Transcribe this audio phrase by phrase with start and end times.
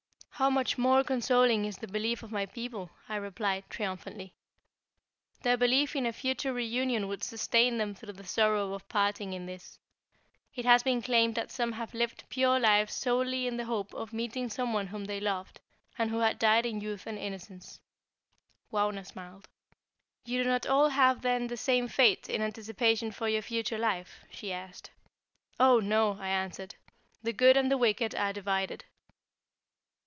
[0.33, 4.33] "How much more consoling is the belief of my people," I replied, triumphantly.
[5.43, 9.45] "Their belief in a future reunion would sustain them through the sorrow of parting in
[9.45, 9.77] this.
[10.55, 14.13] It has been claimed that some have lived pure lives solely in the hope of
[14.13, 15.61] meeting some one whom they loved,
[15.95, 17.79] and who had died in youth and innocence."
[18.71, 19.47] Wauna smiled.
[20.25, 24.25] "You do not all have then the same fate in anticipation for your future life?"
[24.31, 24.89] she asked.
[25.59, 26.73] "Oh, no!" I answered.
[27.21, 28.85] "The good and the wicked are divided."